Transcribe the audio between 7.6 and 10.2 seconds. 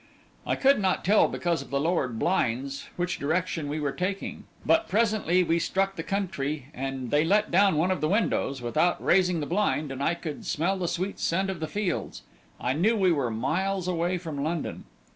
one of the windows without raising the blind and I